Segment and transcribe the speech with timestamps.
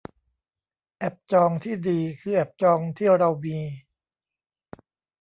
[0.97, 3.57] แอปจองที่ดีคือแอปจองที่เรามี